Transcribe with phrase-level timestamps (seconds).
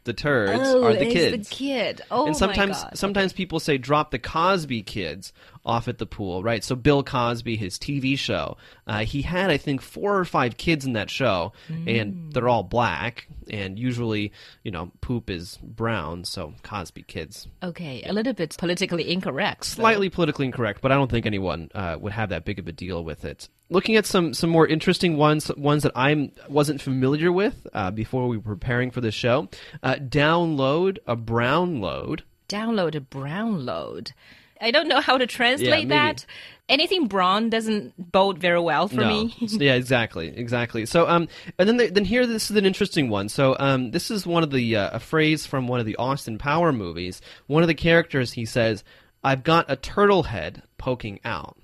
[0.03, 1.49] the turds, oh, are the it's kids.
[1.49, 2.01] the kid.
[2.11, 2.97] Oh and sometimes my God.
[2.97, 5.33] sometimes people say drop the Cosby kids
[5.64, 6.64] off at the pool, right?
[6.64, 8.56] So Bill Cosby, his TV show,
[8.86, 12.00] uh, he had I think four or five kids in that show, Mm.
[12.00, 14.32] and they're all black, and usually
[14.64, 17.46] you know poop is brown, so Cosby kids.
[17.62, 19.64] Okay, a little bit politically incorrect.
[19.66, 22.72] Slightly politically incorrect, but I don't think anyone uh, would have that big of a
[22.72, 23.48] deal with it.
[23.68, 28.26] Looking at some some more interesting ones, ones that I wasn't familiar with uh, before
[28.28, 29.48] we were preparing for the show.
[29.82, 32.22] Uh, download a brown load.
[32.48, 34.12] download a brown load.
[34.60, 35.88] I don't know how to translate maybe.
[35.88, 36.26] that.
[36.68, 39.08] Anything brown doesn't bode very well for no.
[39.08, 39.34] me.
[39.40, 40.86] yeah, exactly, exactly.
[40.86, 41.28] So, um,
[41.58, 43.28] and then, they, then here, this is an interesting one.
[43.28, 46.38] So, um, this is one of the uh, a phrase from one of the Austin
[46.38, 47.20] Power movies.
[47.46, 48.84] One of the characters he says,
[49.24, 51.56] "I've got a turtle head poking out."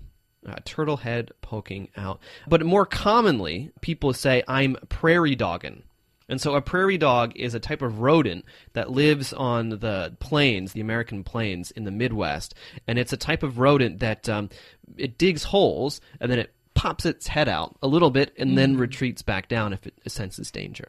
[0.44, 2.20] A turtle head poking out.
[2.46, 5.82] But more commonly, people say, "I'm prairie dogging."
[6.29, 10.71] And so a prairie dog is a type of rodent that lives on the plains,
[10.71, 12.55] the American plains in the Midwest.
[12.87, 14.49] And it's a type of rodent that um,
[14.97, 18.77] it digs holes and then it pops its head out a little bit and then
[18.77, 20.87] retreats back down if it senses danger.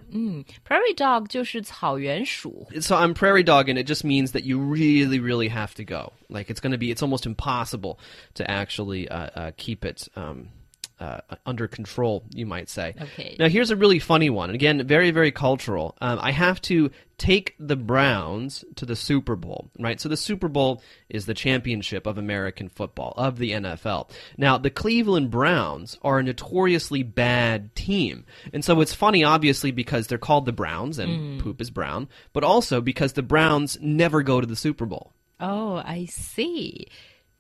[0.64, 2.68] Prairie dog 就是草原鼠。
[2.80, 3.76] So I'm prairie dogging.
[3.76, 6.12] It just means that you really, really have to go.
[6.28, 7.98] Like it's going to be, it's almost impossible
[8.34, 10.50] to actually uh, uh, keep it um,
[10.99, 12.95] uh, under control, you might say.
[12.99, 13.35] Okay.
[13.39, 14.49] Now here's a really funny one.
[14.49, 15.95] Again, very, very cultural.
[16.01, 19.99] Um, I have to take the Browns to the Super Bowl, right?
[19.99, 24.09] So the Super Bowl is the championship of American football, of the NFL.
[24.37, 28.25] Now, the Cleveland Browns are a notoriously bad team.
[28.53, 32.43] And so it's funny, obviously, because they're called the Browns and poop is brown, but
[32.43, 35.13] also because the Browns never go to the Super Bowl.
[35.39, 36.87] Oh, I see.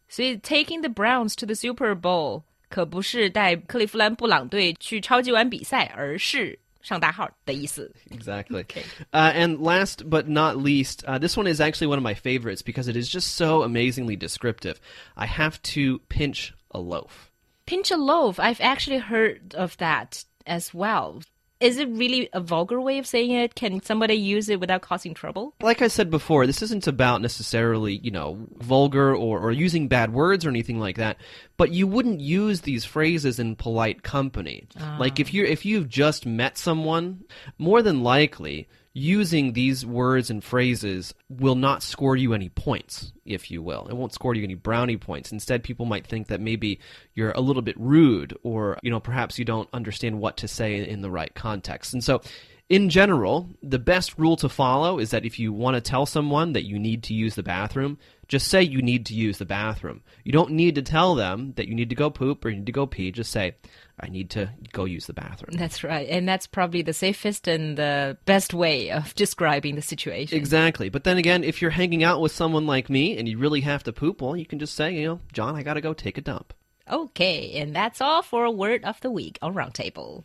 [0.09, 7.92] 所以 taking the Browns to the Super Bowl 可不是带克利夫兰布朗队去超级碗比赛，而是上大号的意思。
[8.10, 8.64] Exactly.
[9.12, 12.62] Uh, and last but not least, uh, this one is actually one of my favorites
[12.62, 14.76] because it is just so amazingly descriptive.
[15.14, 17.30] I have to pinch a loaf.
[17.66, 18.40] Pinch a loaf.
[18.40, 21.22] I've actually heard of that as well.
[21.59, 23.55] Is it really a vulgar way of saying it?
[23.55, 25.55] Can somebody use it without causing trouble?
[25.61, 30.13] Like I said before, this isn't about necessarily, you know, vulgar or, or using bad
[30.13, 31.17] words or anything like that.
[31.57, 34.67] But you wouldn't use these phrases in polite company.
[34.99, 35.21] Like ah.
[35.21, 37.23] if you if you've just met someone,
[37.57, 43.51] more than likely using these words and phrases will not score you any points, if
[43.51, 43.85] you will.
[43.87, 45.31] It won't score you any brownie points.
[45.31, 46.79] Instead, people might think that maybe
[47.13, 50.83] you're a little bit rude or, you know, perhaps you don't understand what to say
[50.87, 51.93] in the right context.
[51.93, 52.21] And so
[52.69, 56.53] in general, the best rule to follow is that if you want to tell someone
[56.53, 57.97] that you need to use the bathroom,
[58.27, 60.01] just say you need to use the bathroom.
[60.25, 62.65] You don't need to tell them that you need to go poop or you need
[62.65, 63.11] to go pee.
[63.11, 63.55] Just say,
[63.97, 65.57] I need to go use the bathroom.
[65.57, 66.09] That's right.
[66.09, 70.37] And that's probably the safest and the best way of describing the situation.
[70.37, 70.89] Exactly.
[70.89, 73.83] But then again, if you're hanging out with someone like me and you really have
[73.83, 76.17] to poop, well, you can just say, you know, John, I got to go take
[76.17, 76.53] a dump.
[76.89, 80.23] Okay, and that's all for a word of the week on Roundtable.